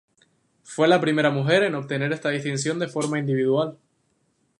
[0.63, 3.77] Fue la primera mujer en obtener esta distinción de forma individual.